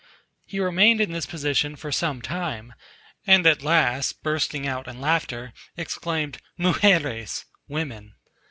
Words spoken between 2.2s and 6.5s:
time, and at last, bursting out in laughter, exclaimed,